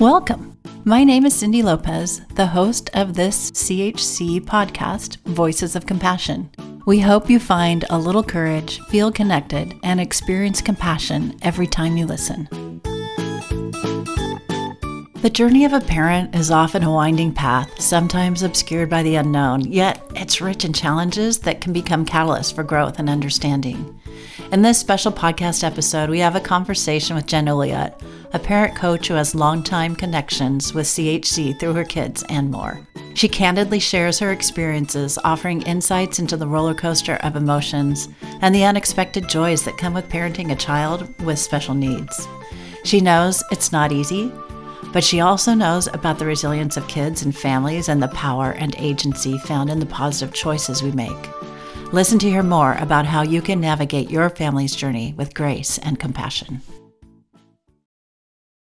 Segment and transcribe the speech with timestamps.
[0.00, 0.58] Welcome.
[0.84, 6.50] My name is Cindy Lopez, the host of this CHC podcast, Voices of Compassion.
[6.84, 12.06] We hope you find a little courage, feel connected, and experience compassion every time you
[12.06, 12.48] listen.
[15.22, 19.60] The journey of a parent is often a winding path, sometimes obscured by the unknown,
[19.60, 24.00] yet it's rich in challenges that can become catalysts for growth and understanding.
[24.54, 28.00] In this special podcast episode, we have a conversation with Jen Ullyot,
[28.34, 32.78] a parent coach who has longtime connections with CHC through her kids and more.
[33.14, 38.08] She candidly shares her experiences, offering insights into the roller coaster of emotions
[38.42, 42.28] and the unexpected joys that come with parenting a child with special needs.
[42.84, 44.30] She knows it's not easy,
[44.92, 48.76] but she also knows about the resilience of kids and families and the power and
[48.78, 51.43] agency found in the positive choices we make.
[51.92, 55.98] Listen to hear more about how you can navigate your family's journey with grace and
[55.98, 56.60] compassion.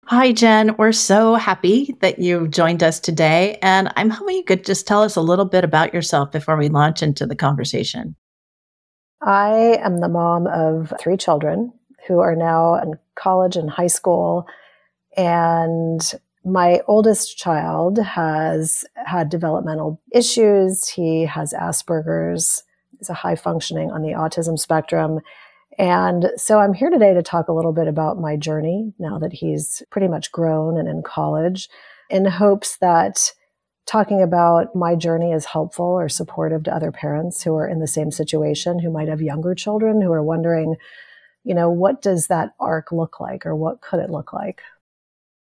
[0.05, 0.75] Hi, Jen.
[0.77, 3.59] We're so happy that you've joined us today.
[3.61, 6.67] And I'm hoping you could just tell us a little bit about yourself before we
[6.67, 8.15] launch into the conversation.
[9.21, 11.73] I am the mom of three children
[12.07, 14.47] who are now in college and high school.
[15.15, 16.01] And
[16.43, 20.87] my oldest child has had developmental issues.
[20.87, 22.63] He has Asperger's,
[22.99, 25.19] He's a high functioning on the autism spectrum.
[25.77, 29.33] And so I'm here today to talk a little bit about my journey now that
[29.33, 31.69] he's pretty much grown and in college
[32.09, 33.31] in hopes that
[33.85, 37.87] talking about my journey is helpful or supportive to other parents who are in the
[37.87, 40.75] same situation, who might have younger children who are wondering,
[41.43, 44.61] you know, what does that arc look like or what could it look like?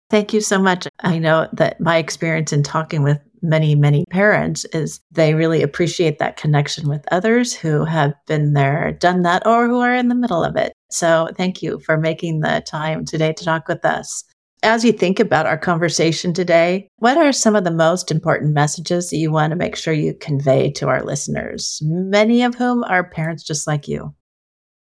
[0.08, 0.88] Thank you so much.
[1.00, 6.18] I know that my experience in talking with many, many parents is they really appreciate
[6.18, 10.14] that connection with others who have been there, done that, or who are in the
[10.14, 10.72] middle of it.
[10.90, 14.24] So thank you for making the time today to talk with us.
[14.62, 19.10] As you think about our conversation today, what are some of the most important messages
[19.10, 23.08] that you want to make sure you convey to our listeners, many of whom are
[23.08, 24.14] parents just like you?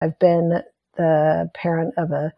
[0.01, 0.63] I've been
[0.97, 2.33] the parent of a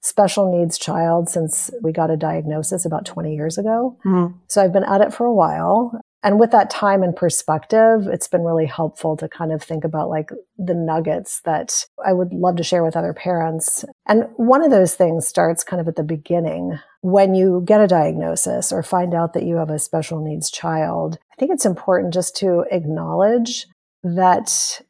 [0.00, 3.96] special needs child since we got a diagnosis about 20 years ago.
[4.04, 4.34] Mm.
[4.46, 6.00] So I've been at it for a while.
[6.22, 10.08] And with that time and perspective, it's been really helpful to kind of think about
[10.08, 13.84] like the nuggets that I would love to share with other parents.
[14.06, 16.80] And one of those things starts kind of at the beginning.
[17.02, 21.18] When you get a diagnosis or find out that you have a special needs child,
[21.32, 23.68] I think it's important just to acknowledge
[24.02, 24.80] that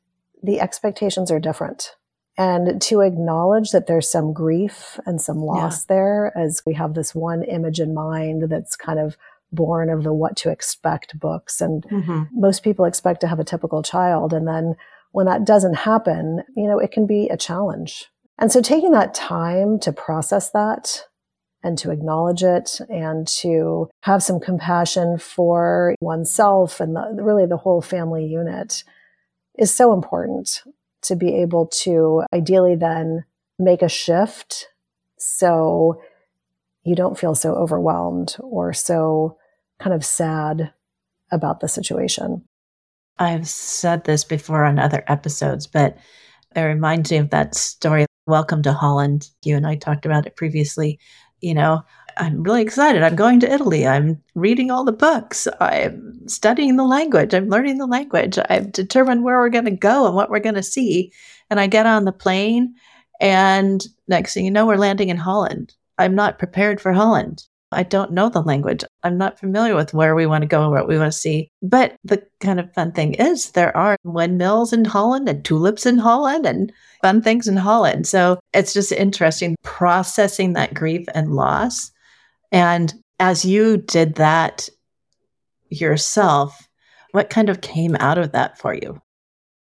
[0.42, 1.94] the expectations are different
[2.38, 5.94] and to acknowledge that there's some grief and some loss yeah.
[5.94, 9.18] there as we have this one image in mind that's kind of
[9.50, 12.22] born of the what to expect books and mm-hmm.
[12.32, 14.74] most people expect to have a typical child and then
[15.12, 18.06] when that doesn't happen you know it can be a challenge
[18.38, 21.04] and so taking that time to process that
[21.64, 27.56] and to acknowledge it and to have some compassion for oneself and the, really the
[27.56, 28.84] whole family unit
[29.58, 30.62] is so important
[31.02, 33.24] to be able to ideally then
[33.58, 34.68] make a shift
[35.18, 36.00] so
[36.84, 39.36] you don't feel so overwhelmed or so
[39.78, 40.72] kind of sad
[41.30, 42.44] about the situation.
[43.18, 45.98] I've said this before on other episodes, but
[46.54, 49.30] it reminds me of that story, Welcome to Holland.
[49.42, 50.98] You and I talked about it previously.
[51.40, 51.82] You know,
[52.18, 53.02] I'm really excited.
[53.02, 53.86] I'm going to Italy.
[53.86, 55.46] I'm reading all the books.
[55.60, 57.32] I'm studying the language.
[57.32, 58.38] I'm learning the language.
[58.50, 61.12] I've determined where we're going to go and what we're going to see.
[61.48, 62.74] And I get on the plane,
[63.20, 65.74] and next thing you know, we're landing in Holland.
[65.96, 67.44] I'm not prepared for Holland.
[67.70, 68.82] I don't know the language.
[69.02, 71.50] I'm not familiar with where we want to go and what we want to see.
[71.62, 75.98] But the kind of fun thing is there are windmills in Holland and tulips in
[75.98, 78.06] Holland and fun things in Holland.
[78.06, 81.92] So it's just interesting processing that grief and loss
[82.52, 84.68] and as you did that
[85.68, 86.68] yourself,
[87.12, 89.00] what kind of came out of that for you?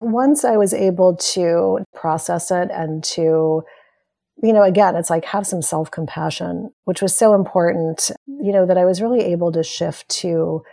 [0.01, 3.63] Once I was able to process it and to,
[4.43, 8.65] you know, again, it's like have some self compassion, which was so important, you know,
[8.65, 10.63] that I was really able to shift to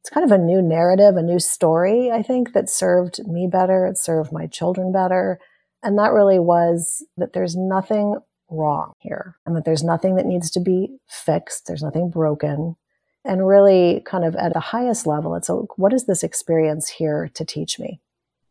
[0.00, 3.86] it's kind of a new narrative, a new story, I think, that served me better.
[3.86, 5.38] It served my children better.
[5.82, 8.16] And that really was that there's nothing
[8.50, 11.66] wrong here and that there's nothing that needs to be fixed.
[11.66, 12.76] There's nothing broken.
[13.24, 17.30] And really, kind of at the highest level, it's like, what is this experience here
[17.34, 18.00] to teach me?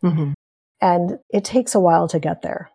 [0.04, 0.34] Mm-hmm.
[0.82, 2.70] And it takes a while to get there.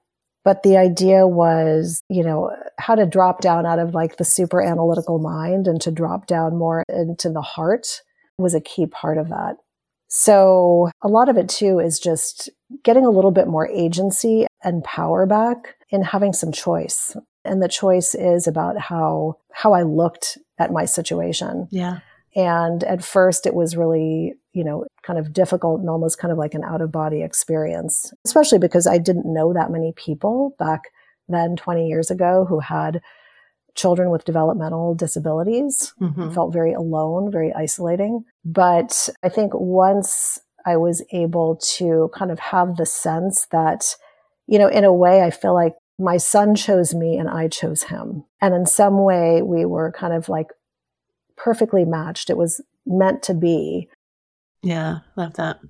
[0.44, 4.60] But the idea was, you know, how to drop down out of like the super
[4.60, 8.02] analytical mind and to drop down more into the heart
[8.38, 9.56] was a key part of that.
[10.08, 12.50] So a lot of it too is just
[12.82, 17.16] getting a little bit more agency and power back in having some choice.
[17.44, 21.68] And the choice is about how, how I looked at my situation.
[21.70, 21.98] Yeah.
[22.34, 26.38] And at first, it was really, you know, kind of difficult and almost kind of
[26.38, 30.84] like an out of body experience, especially because I didn't know that many people back
[31.28, 33.02] then 20 years ago who had
[33.74, 35.92] children with developmental disabilities.
[36.00, 36.30] Mm-hmm.
[36.30, 38.24] felt very alone, very isolating.
[38.44, 43.96] But I think once I was able to kind of have the sense that,
[44.46, 47.84] you know, in a way, I feel like my son chose me and I chose
[47.84, 48.24] him.
[48.40, 50.48] And in some way, we were kind of like
[51.36, 52.30] perfectly matched.
[52.30, 53.88] It was meant to be.
[54.62, 55.60] Yeah, love that.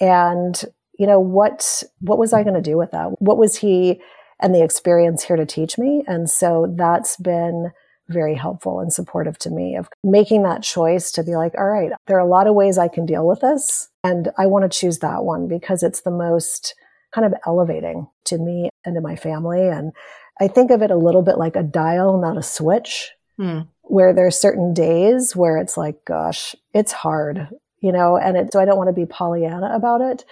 [0.00, 0.62] And
[0.98, 3.20] you know what what was I going to do with that?
[3.20, 4.00] What was he
[4.40, 6.04] and the experience here to teach me?
[6.06, 7.72] And so that's been
[8.08, 11.92] very helpful and supportive to me of making that choice to be like, all right,
[12.06, 13.88] there are a lot of ways I can deal with this.
[14.02, 16.74] And I want to choose that one because it's the most
[17.14, 19.66] kind of elevating to me and to my family.
[19.68, 19.92] And
[20.40, 23.12] I think of it a little bit like a dial, not a switch.
[23.36, 27.48] Hmm where there's certain days where it's like, gosh, it's hard,
[27.80, 30.24] you know, and it, so I don't want to be Pollyanna about it.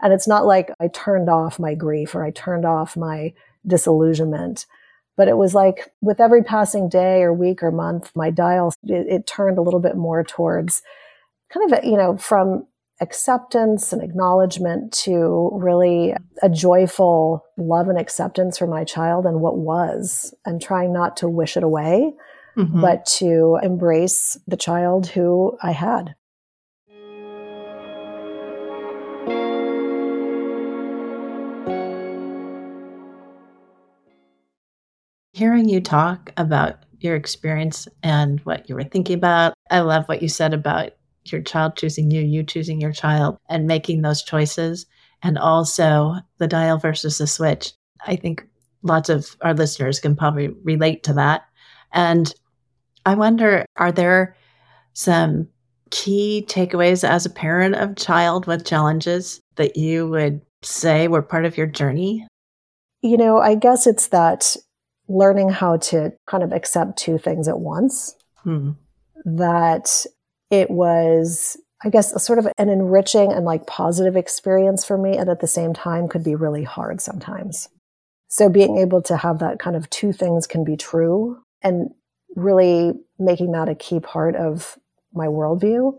[0.00, 3.34] And it's not like I turned off my grief or I turned off my
[3.66, 4.66] disillusionment,
[5.16, 9.06] but it was like with every passing day or week or month, my dial, it,
[9.08, 10.82] it turned a little bit more towards
[11.52, 12.66] kind of, you know, from
[13.02, 19.58] acceptance and acknowledgement to really a joyful love and acceptance for my child and what
[19.58, 22.14] was and trying not to wish it away
[22.56, 22.80] mm-hmm.
[22.80, 26.14] but to embrace the child who I had.
[35.32, 40.22] Hearing you talk about your experience and what you were thinking about, I love what
[40.22, 40.92] you said about
[41.26, 44.86] your child choosing you, you choosing your child, and making those choices.
[45.22, 47.72] And also the dial versus the switch.
[48.06, 48.44] I think
[48.82, 51.42] lots of our listeners can probably relate to that.
[51.92, 52.34] And
[53.06, 54.36] I wonder are there
[54.94, 55.48] some
[55.90, 61.44] key takeaways as a parent of child with challenges that you would say were part
[61.44, 62.26] of your journey?
[63.02, 64.56] You know, I guess it's that
[65.08, 68.14] learning how to kind of accept two things at once.
[68.42, 68.70] Hmm.
[69.24, 70.06] That
[70.52, 75.16] it was, I guess, a sort of an enriching and like positive experience for me,
[75.16, 77.68] and at the same time could be really hard sometimes.
[78.28, 81.90] So being able to have that kind of two things can be true and
[82.36, 84.78] really making that a key part of
[85.12, 85.96] my worldview.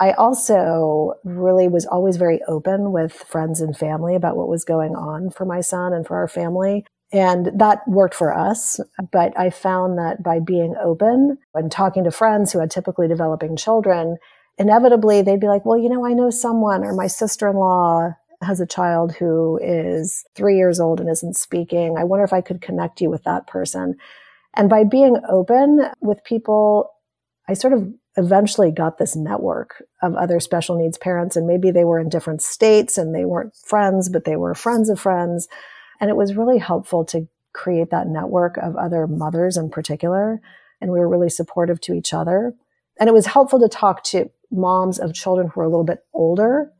[0.00, 4.96] I also really was always very open with friends and family about what was going
[4.96, 6.84] on for my son and for our family.
[7.14, 8.80] And that worked for us.
[9.12, 13.56] But I found that by being open and talking to friends who had typically developing
[13.56, 14.16] children,
[14.58, 18.10] inevitably they'd be like, well, you know, I know someone or my sister in law
[18.42, 21.94] has a child who is three years old and isn't speaking.
[21.96, 23.94] I wonder if I could connect you with that person.
[24.56, 26.90] And by being open with people,
[27.48, 31.36] I sort of eventually got this network of other special needs parents.
[31.36, 34.90] And maybe they were in different states and they weren't friends, but they were friends
[34.90, 35.46] of friends.
[36.00, 40.40] And it was really helpful to create that network of other mothers in particular.
[40.80, 42.52] And we were really supportive to each other.
[42.98, 46.00] And it was helpful to talk to moms of children who are a little bit
[46.12, 46.70] older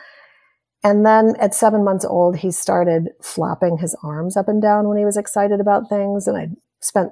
[0.84, 4.98] And then at seven months old, he started flapping his arms up and down when
[4.98, 6.28] he was excited about things.
[6.28, 6.50] And I
[6.82, 7.12] spent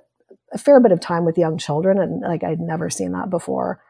[0.53, 3.81] a fair bit of time with young children, and like I'd never seen that before.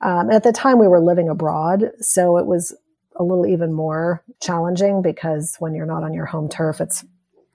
[0.00, 2.74] Um, at the time, we were living abroad, so it was
[3.16, 7.04] a little even more challenging because when you're not on your home turf, it's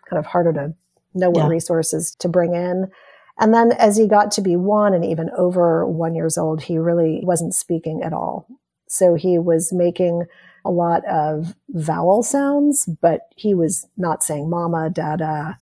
[0.07, 0.73] kind of harder to
[1.15, 1.47] know what Yeah.
[1.47, 2.91] resources to bring in.
[3.37, 6.77] And then as he got to be one and even over one years old, he
[6.77, 8.47] really wasn't speaking at all.
[8.87, 10.25] So he was making
[10.63, 15.59] a lot of vowel sounds, but he was not saying mama, dada,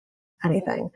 [0.45, 0.91] anything.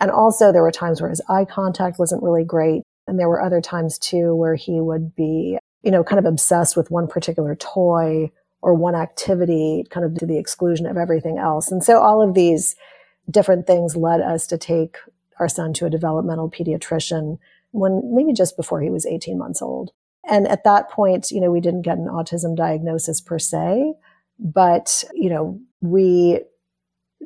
[0.00, 2.82] And also there were times where his eye contact wasn't really great.
[3.06, 6.76] And there were other times too where he would be, you know, kind of obsessed
[6.76, 8.30] with one particular toy
[8.62, 11.72] or one activity, kind of to the exclusion of everything else.
[11.72, 12.76] And so all of these
[13.30, 14.96] different things led us to take
[15.42, 17.38] our son to a developmental pediatrician
[17.72, 19.90] when maybe just before he was 18 months old.
[20.28, 23.94] And at that point, you know, we didn't get an autism diagnosis per se,
[24.38, 26.40] but, you know, we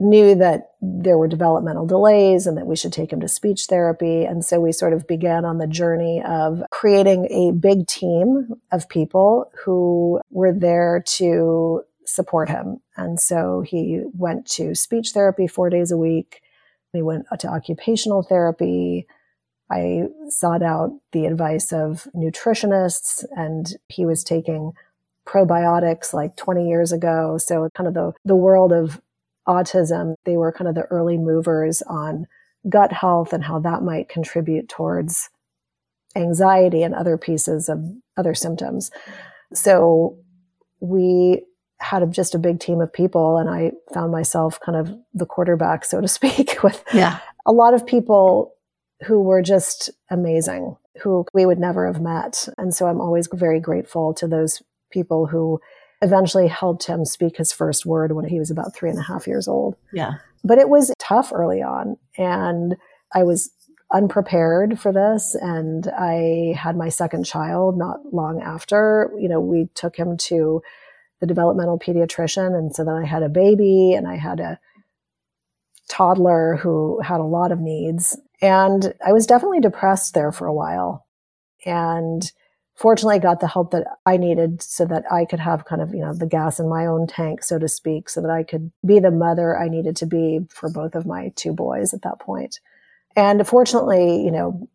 [0.01, 4.25] knew that there were developmental delays and that we should take him to speech therapy.
[4.25, 8.89] And so we sort of began on the journey of creating a big team of
[8.89, 12.81] people who were there to support him.
[12.97, 16.41] And so he went to speech therapy four days a week.
[16.97, 19.07] We went to occupational therapy.
[19.71, 24.73] I sought out the advice of nutritionists and he was taking
[25.27, 27.37] probiotics like 20 years ago.
[27.37, 29.01] So kind of the, the world of
[29.47, 32.27] autism, they were kind of the early movers on
[32.69, 35.29] gut health and how that might contribute towards
[36.15, 37.85] anxiety and other pieces of
[38.17, 38.91] other symptoms.
[39.53, 40.17] So
[40.81, 41.45] we
[41.79, 45.27] had a, just a big team of people and I found myself kind of the
[45.27, 47.19] quarterback, so to speak, with Yeah.
[47.47, 48.55] a lot of people
[49.07, 52.49] who were just amazing, who we would never have met.
[52.57, 55.61] And so I'm always very grateful to those people who
[56.03, 59.27] eventually helped him speak his first word when he was about three and a half
[59.27, 59.77] years old.
[59.93, 60.15] Yeah.
[60.45, 61.97] But it was tough early on.
[62.17, 62.77] And
[63.15, 63.51] I was
[63.93, 65.35] unprepared for this.
[65.41, 69.11] And I had my second child not long after.
[69.19, 70.63] You know, we took him to
[71.21, 72.57] the developmental pediatrician.
[72.57, 74.59] And so then I had a baby and I had a
[75.89, 78.19] toddler who had a lot of needs.
[78.43, 81.07] And I was definitely depressed there for a while.
[81.65, 82.31] And
[82.75, 85.95] fortunately, I got the help that I needed so that I could have kind of,
[85.95, 88.71] you know, the gas in my own tank, so to speak, so that I could
[88.85, 92.21] be the mother I needed to be for both of my two boys at that
[92.21, 92.61] point.
[93.15, 94.69] And fortunately, you know,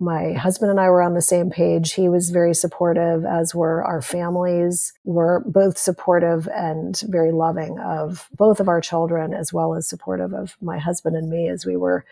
[0.00, 1.92] my husband and I were on the same page.
[1.94, 4.92] He was very supportive, as were our families.
[5.04, 10.32] Were both supportive and very loving of both of our children, as well as supportive
[10.34, 12.04] of my husband and me as we were,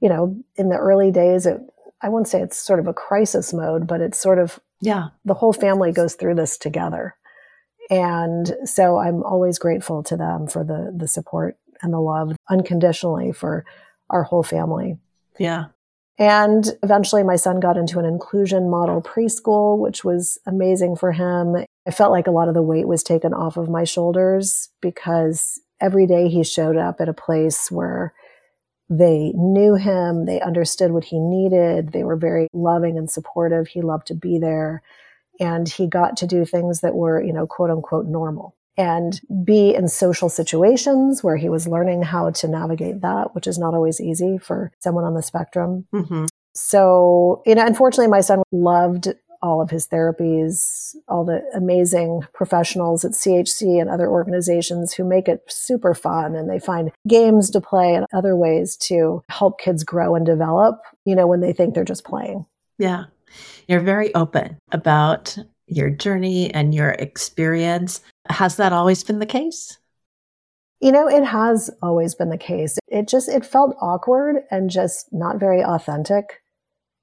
[0.00, 1.46] you know, in the early days.
[1.46, 1.60] It,
[2.00, 5.08] I won't say it's sort of a crisis mode, but it's sort of Yeah.
[5.24, 7.14] the whole family goes through this together.
[7.90, 13.32] And so I'm always grateful to them for the the support and the love unconditionally
[13.32, 13.64] for
[14.10, 14.98] our whole family.
[15.38, 15.66] Yeah.
[16.18, 21.56] And eventually my son got into an inclusion model preschool, which was amazing for him.
[21.86, 25.60] I felt like a lot of the weight was taken off of my shoulders because
[25.80, 28.12] every day he showed up at a place where
[28.90, 33.66] they knew him, they understood what he needed, they were very loving and supportive.
[33.68, 34.82] He loved to be there.
[35.40, 39.74] And he got to do things that were, you know, quote unquote normal and be
[39.74, 44.00] in social situations where he was learning how to navigate that, which is not always
[44.00, 45.86] easy for someone on the spectrum.
[45.92, 49.08] hmm So, you know, unfortunately, my son loved
[49.42, 55.28] all of his therapies, all the amazing professionals at CHC and other organizations who make
[55.28, 59.82] it super fun and they find games to play and other ways to help kids
[59.82, 62.46] grow and develop, you know, when they think they're just playing.
[62.78, 63.06] Yeah.
[63.66, 65.36] You're very open about
[65.66, 68.00] your journey and your experience.
[68.28, 69.78] Has that always been the case?
[70.80, 72.78] You know, it has always been the case.
[72.88, 76.42] It just, it felt awkward and just not very authentic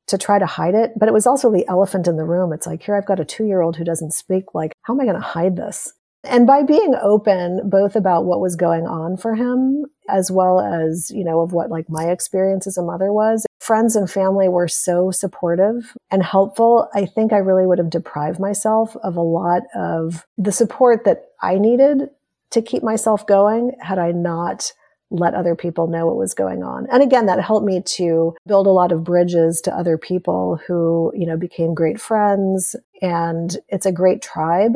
[0.08, 0.92] to try to hide it.
[0.98, 2.52] But it was also the elephant in the room.
[2.52, 4.54] It's like, here I've got a two year old who doesn't speak.
[4.54, 5.94] Like, how am I going to hide this?
[6.26, 11.12] And by being open, both about what was going on for him, as well as,
[11.12, 14.68] you know, of what like my experience as a mother was, friends and family were
[14.68, 16.90] so supportive and helpful.
[16.94, 21.26] I think I really would have deprived myself of a lot of the support that
[21.42, 22.10] I needed
[22.52, 24.74] to keep myself going had I not
[25.12, 26.88] let other people know what was going on.
[26.92, 31.12] And again, that helped me to build a lot of bridges to other people who,
[31.16, 32.76] you know, became great friends.
[33.02, 34.74] And it's a great tribe.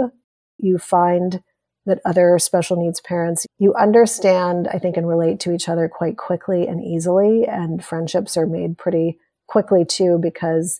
[0.57, 1.43] You find
[1.85, 6.17] that other special needs parents, you understand, I think, and relate to each other quite
[6.17, 7.45] quickly and easily.
[7.45, 10.79] And friendships are made pretty quickly too, because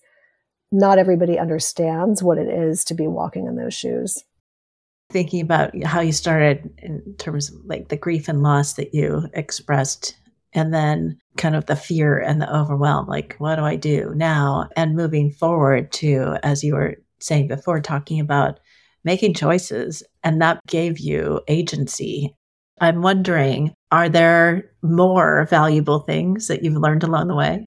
[0.71, 4.23] not everybody understands what it is to be walking in those shoes.
[5.11, 9.27] Thinking about how you started in terms of like the grief and loss that you
[9.33, 10.15] expressed,
[10.53, 14.69] and then kind of the fear and the overwhelm like, what do I do now?
[14.75, 18.59] And moving forward to, as you were saying before, talking about
[19.03, 20.03] making choices.
[20.23, 22.33] And that gave you agency.
[22.79, 27.65] I'm wondering are there more valuable things that you've learned along the way?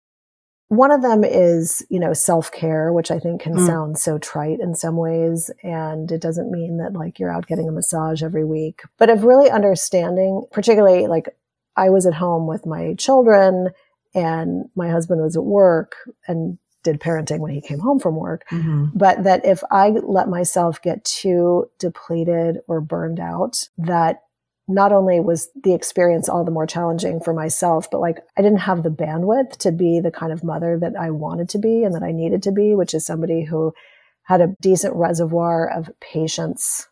[0.69, 3.66] One of them is, you know, self care, which I think can mm.
[3.66, 5.50] sound so trite in some ways.
[5.62, 9.23] And it doesn't mean that like you're out getting a massage every week, but of
[9.23, 11.28] really understanding, particularly like
[11.76, 13.69] I was at home with my children
[14.14, 15.95] and my husband was at work
[16.26, 18.45] and did parenting when he came home from work.
[18.50, 18.87] Mm-hmm.
[18.95, 24.23] But that if I let myself get too depleted or burned out, that
[24.69, 28.61] not only was the experience all the more challenging for myself, but like I didn't
[28.61, 31.95] have the bandwidth to be the kind of mother that I wanted to be and
[31.95, 33.75] that I needed to be, which is somebody who
[34.23, 36.88] had a decent reservoir of patience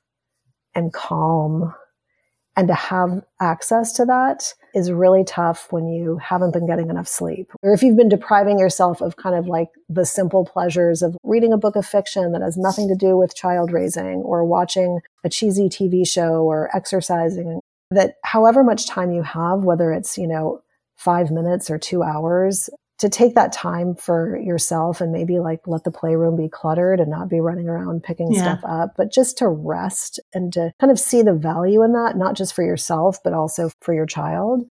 [0.75, 1.75] and calm.
[2.57, 7.09] And to have access to that is really tough when you haven't been getting enough
[7.09, 7.51] sleep.
[7.63, 11.53] Or if you've been depriving yourself of kind of like the simple pleasures of reading
[11.53, 15.29] a book of fiction that has nothing to do with child raising or watching a
[15.29, 20.61] cheesy TV show or exercising, that however much time you have, whether it's, you know,
[20.97, 25.85] five minutes or two hours, to take that time for yourself and maybe like let
[25.85, 28.43] the playroom be cluttered and not be running around picking yeah.
[28.43, 32.17] stuff up, but just to rest and to kind of see the value in that,
[32.17, 34.65] not just for yourself, but also for your child.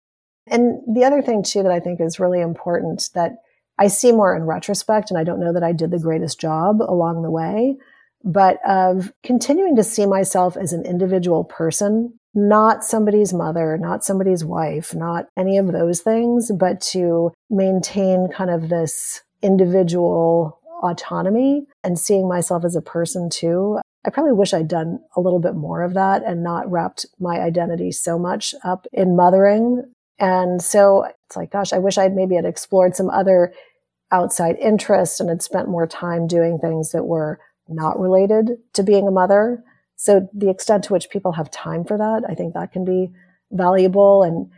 [0.46, 3.32] And the other thing too that I think is really important that
[3.78, 6.80] I see more in retrospect, and I don't know that I did the greatest job
[6.80, 7.76] along the way,
[8.22, 14.44] but of continuing to see myself as an individual person not somebody's mother, not somebody's
[14.44, 21.98] wife, not any of those things, but to maintain kind of this individual autonomy and
[21.98, 23.78] seeing myself as a person too.
[24.04, 27.38] I probably wish I'd done a little bit more of that and not wrapped my
[27.38, 29.84] identity so much up in mothering.
[30.18, 33.52] And so it's like, gosh, I wish I'd maybe had explored some other
[34.10, 39.06] outside interests and had spent more time doing things that were not related to being
[39.06, 39.62] a mother.
[40.02, 43.12] So the extent to which people have time for that, I think that can be
[43.52, 44.24] valuable.
[44.24, 44.50] And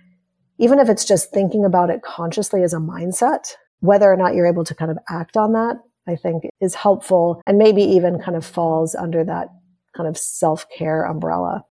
[0.58, 4.46] even if it's just thinking about it consciously as a mindset, whether or not you're
[4.46, 5.76] able to kind of act on that,
[6.08, 9.48] I think is helpful and maybe even kind of falls under that
[9.94, 11.66] kind of self care umbrella.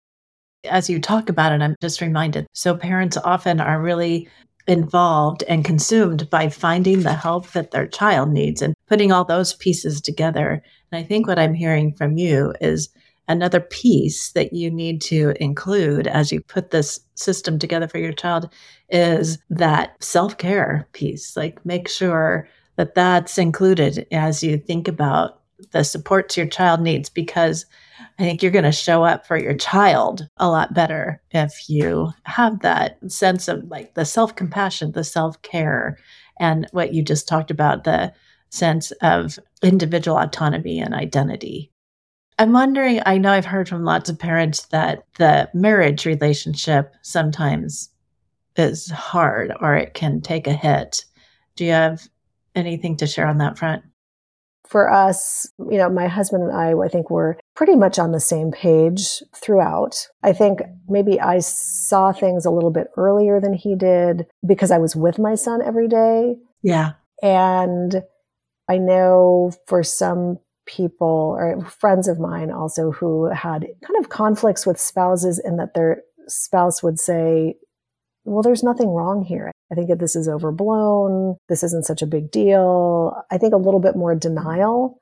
[0.64, 2.46] As you talk about it, I'm just reminded.
[2.54, 4.30] So parents often are really
[4.66, 9.52] involved and consumed by finding the help that their child needs and putting all those
[9.52, 10.62] pieces together.
[10.90, 12.88] And I think what I'm hearing from you is
[13.28, 18.12] another piece that you need to include as you put this system together for your
[18.12, 18.48] child
[18.90, 21.36] is that self care piece.
[21.36, 25.40] Like, make sure that that's included as you think about
[25.72, 27.66] the supports your child needs, because
[28.18, 32.12] I think you're going to show up for your child a lot better if you
[32.24, 35.98] have that sense of like the self compassion, the self care,
[36.40, 38.12] and what you just talked about the
[38.50, 41.70] sense of individual autonomy and identity.
[42.38, 47.90] I'm wondering, I know I've heard from lots of parents that the marriage relationship sometimes
[48.56, 51.04] is hard or it can take a hit.
[51.56, 52.08] Do you have
[52.54, 53.82] anything to share on that front?
[54.68, 58.20] For us, you know, my husband and I, I think we're pretty much on the
[58.20, 60.06] same page throughout.
[60.22, 64.78] I think maybe I saw things a little bit earlier than he did because I
[64.78, 66.36] was with my son every day.
[66.62, 66.92] Yeah.
[67.22, 68.02] And
[68.68, 74.66] I know for some people or friends of mine also who had kind of conflicts
[74.66, 77.54] with spouses in that their spouse would say,
[78.24, 79.50] well, there's nothing wrong here.
[79.72, 81.36] I think that this is overblown.
[81.48, 83.14] This isn't such a big deal.
[83.30, 84.98] I think a little bit more denial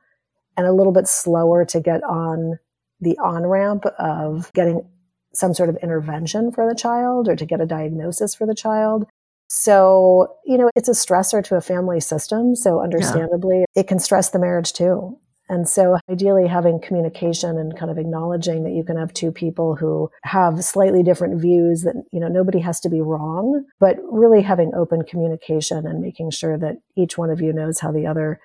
[0.56, 2.58] and a little bit slower to get on
[3.00, 4.88] the on ramp of getting
[5.34, 9.06] some sort of intervention for the child or to get a diagnosis for the child.
[9.48, 12.56] So, you know, it's a stressor to a family system.
[12.56, 13.80] So, understandably, yeah.
[13.82, 15.18] it can stress the marriage too.
[15.48, 19.76] And so ideally having communication and kind of acknowledging that you can have two people
[19.76, 24.42] who have slightly different views that, you know, nobody has to be wrong, but really
[24.42, 28.40] having open communication and making sure that each one of you knows how the other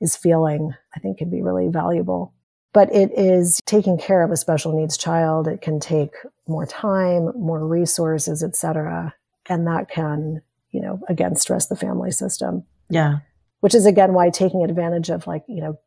[0.00, 2.32] is feeling, I think can be really valuable.
[2.72, 5.48] But it is taking care of a special needs child.
[5.48, 6.12] It can take
[6.46, 9.14] more time, more resources, etc.
[9.46, 12.64] And that can, you know, again, stress the family system.
[12.90, 13.18] Yeah
[13.60, 15.78] which is again why taking advantage of like you know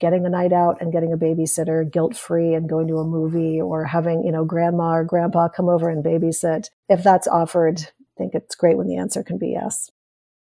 [0.00, 3.60] getting a night out and getting a babysitter guilt free and going to a movie
[3.60, 6.70] or having, you know, grandma or grandpa come over and babysit.
[6.88, 9.90] If that's offered, I think it's great when the answer can be yes.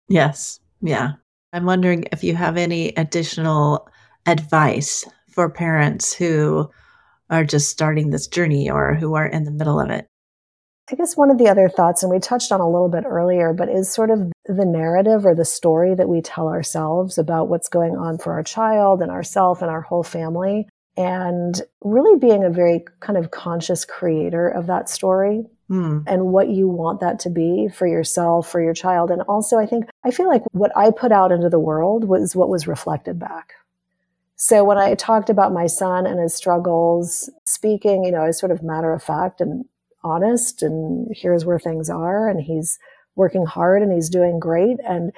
[0.09, 0.61] Yes.
[0.81, 1.13] Yeah.
[1.53, 3.89] I'm wondering if you have any additional
[4.27, 6.69] advice for parents who
[7.31, 10.07] are just starting this journey or who are in the middle of it.
[10.91, 13.55] I guess one of the other thoughts, and we touched on a little bit earlier,
[13.55, 17.69] but is sort of the narrative or the story that we tell ourselves about what's
[17.69, 20.69] going on for our child and ourself and our whole family.
[20.97, 25.45] And really being a very kind of conscious creator of that story.
[25.69, 26.01] hmm.
[26.07, 29.11] and what you want that to be for yourself, for your child.
[29.11, 32.37] And also, I think, I feel like what I put out into the world was
[32.37, 33.55] what was reflected back.
[34.37, 38.53] So when I talked about my son and his struggles, speaking, you know, as sort
[38.53, 39.65] of matter of fact and
[40.05, 42.79] honest, and here's where things are, and he's
[43.17, 44.79] working hard and he's doing great.
[44.87, 45.13] And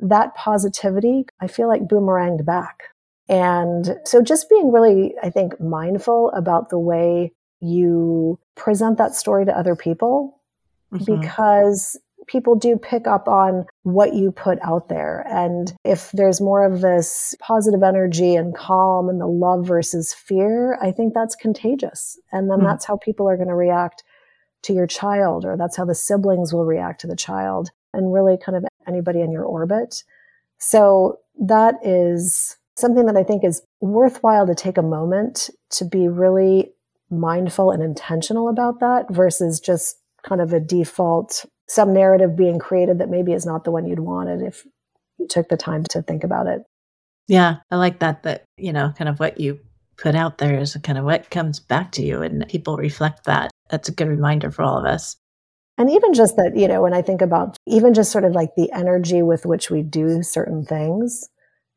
[0.00, 2.84] that positivity, I feel like boomeranged back.
[3.28, 9.44] And so just being really, I think, mindful about the way you present that story
[9.44, 10.40] to other people
[10.92, 11.20] mm-hmm.
[11.20, 15.26] because people do pick up on what you put out there.
[15.28, 20.78] And if there's more of this positive energy and calm and the love versus fear,
[20.80, 22.18] I think that's contagious.
[22.30, 22.66] And then mm-hmm.
[22.66, 24.04] that's how people are going to react
[24.62, 28.36] to your child, or that's how the siblings will react to the child, and really
[28.36, 30.02] kind of anybody in your orbit.
[30.58, 36.08] So that is something that I think is worthwhile to take a moment to be
[36.08, 36.72] really
[37.10, 42.98] mindful and intentional about that versus just kind of a default, some narrative being created
[42.98, 44.66] that maybe is not the one you'd wanted if
[45.18, 46.62] you took the time to think about it.
[47.26, 49.60] Yeah, I like that, that, you know, kind of what you
[49.96, 53.50] put out there is kind of what comes back to you and people reflect that.
[53.68, 55.16] That's a good reminder for all of us.
[55.76, 58.50] And even just that, you know, when I think about even just sort of like
[58.56, 61.28] the energy with which we do certain things.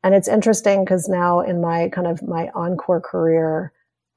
[0.02, 3.72] And it's interesting because now in my kind of my encore career,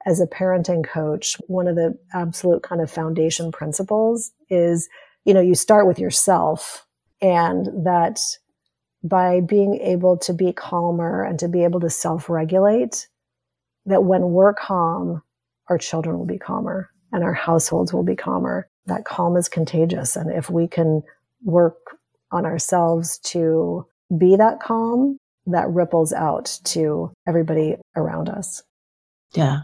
[0.07, 4.87] as a parenting coach, one of the absolute kind of foundation principles is,
[5.23, 6.85] you know, you start with yourself
[7.21, 8.19] and that
[9.03, 13.07] by being able to be calmer and to be able to self regulate,
[13.85, 15.21] that when we're calm,
[15.69, 18.67] our children will be calmer and our households will be calmer.
[18.85, 20.15] That calm is contagious.
[20.15, 21.01] And if we can
[21.43, 21.97] work
[22.31, 28.61] on ourselves to be that calm, that ripples out to everybody around us.
[29.33, 29.61] Yeah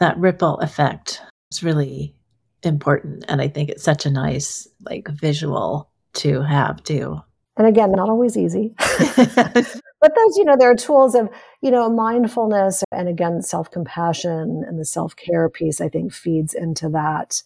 [0.00, 2.16] that ripple effect is really
[2.62, 3.24] important.
[3.28, 7.20] And I think it's such a nice, like, visual to have too.
[7.60, 8.72] And again, not always easy.
[8.78, 11.28] but those, you know, there are tools of,
[11.60, 16.54] you know, mindfulness and again, self compassion and the self care piece, I think feeds
[16.54, 17.42] into that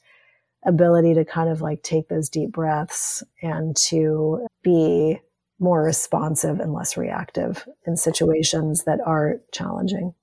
[0.64, 5.20] ability to kind of like take those deep breaths and to be
[5.58, 10.14] more responsive and less reactive in situations that are challenging.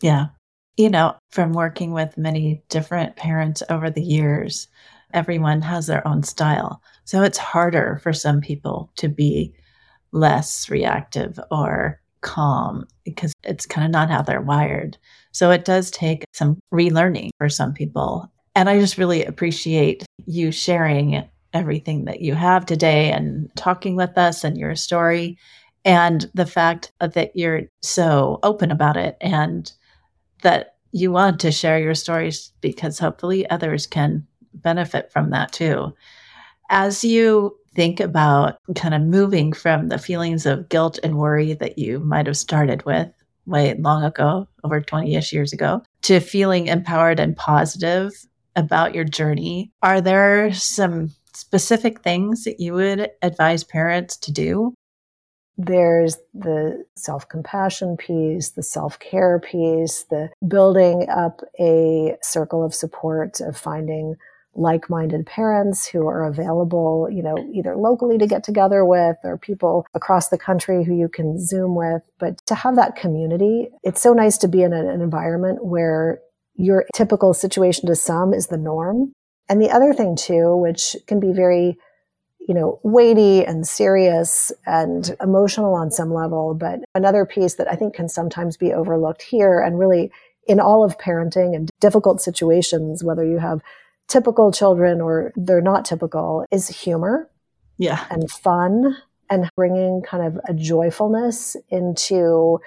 [0.00, 0.30] Yeah
[0.76, 4.68] you know, from working with many different parents over the years,
[5.12, 6.82] everyone has their own style.
[7.04, 9.54] So it's harder for some people to be
[10.12, 14.98] less reactive or calm because it's kind of not how they're wired.
[15.32, 18.30] So it does take some relearning for some people.
[18.54, 24.16] And I just really appreciate you sharing everything that you have today and talking with
[24.18, 25.38] us and your story
[25.84, 29.72] and the fact that you're so open about it and
[30.42, 35.94] that you want to share your stories because hopefully others can benefit from that too.
[36.70, 41.78] As you think about kind of moving from the feelings of guilt and worry that
[41.78, 43.08] you might have started with
[43.46, 48.12] way long ago, over 20 ish years ago, to feeling empowered and positive
[48.56, 54.74] about your journey, are there some specific things that you would advise parents to do
[55.66, 62.74] there's the self compassion piece, the self care piece, the building up a circle of
[62.74, 64.16] support of finding
[64.54, 69.38] like minded parents who are available, you know, either locally to get together with or
[69.38, 72.02] people across the country who you can Zoom with.
[72.18, 76.20] But to have that community, it's so nice to be in an environment where
[76.56, 79.12] your typical situation to some is the norm.
[79.48, 81.78] And the other thing, too, which can be very
[82.48, 86.54] you know, weighty and serious and emotional on some level.
[86.54, 90.10] But another piece that I think can sometimes be overlooked here and really
[90.48, 93.60] in all of parenting and difficult situations, whether you have
[94.10, 97.30] typical children or they're not typical, is humor.
[97.78, 98.04] Yeah.
[98.10, 98.96] And fun
[99.30, 102.58] and bringing kind of a joyfulness into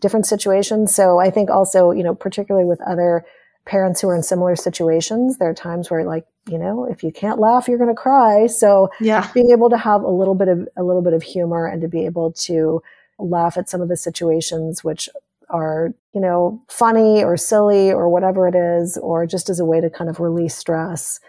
[0.00, 0.94] different situations.
[0.94, 3.24] So I think also, you know, particularly with other
[3.64, 7.12] parents who are in similar situations, there are times where like, you know, if you
[7.12, 8.46] can't laugh, you're going to cry.
[8.46, 9.30] So yeah.
[9.32, 11.88] being able to have a little bit of, a little bit of humor and to
[11.88, 12.82] be able to
[13.18, 15.08] laugh at some of the situations which
[15.50, 19.80] are, you know, funny or silly or whatever it is, or just as a way
[19.80, 21.20] to kind of release stress.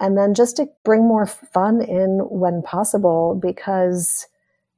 [0.00, 4.26] And then just to bring more fun in when possible because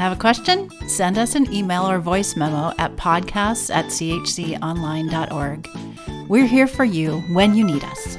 [0.00, 0.70] Have a question?
[0.88, 5.68] Send us an email or voice memo at podcasts at chconline.org.
[6.26, 8.16] We're here for you when you need us.